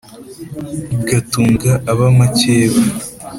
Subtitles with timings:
[1.01, 2.79] Igatunga ab’amakeba,